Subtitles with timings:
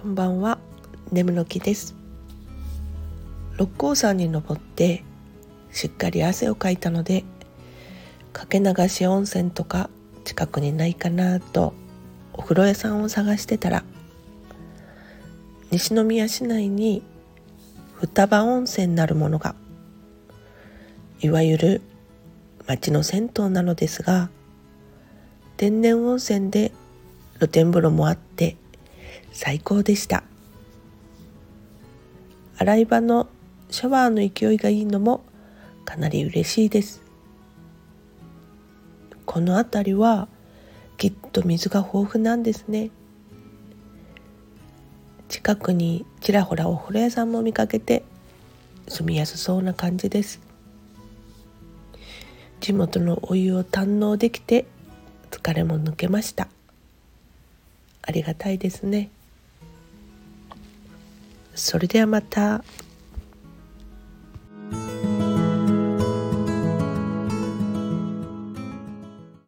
[0.00, 0.58] こんばんは。
[1.10, 1.96] 眠の木です。
[3.56, 5.02] 六甲山に登って
[5.72, 7.24] しっかり汗をかいたので
[8.32, 9.90] かけ流し温泉とか
[10.22, 11.74] 近くにないかなと
[12.32, 13.82] お風呂屋さんを探してたら
[15.72, 17.02] 西宮市内に
[17.94, 19.56] 双葉温泉なるものが
[21.20, 21.82] いわゆる
[22.68, 24.30] 町の銭湯なのですが
[25.56, 26.70] 天然温泉で
[27.38, 28.56] 露天風呂もあって
[29.32, 30.24] 最高でした。
[32.56, 33.28] 洗い場の
[33.70, 35.22] シャワーの勢いがいいのも
[35.84, 37.02] かなり嬉しいです。
[39.26, 40.28] この辺りは
[40.96, 42.90] きっと水が豊富なんですね。
[45.28, 48.02] 近くにちらほらお風呂屋さんも見かけて
[48.88, 50.40] 住みやすそうな感じです。
[52.60, 54.66] 地元のお湯を堪能できて
[55.30, 56.48] 疲れも抜けました。
[58.02, 59.10] ありがたいですね。
[61.58, 62.62] それではまた。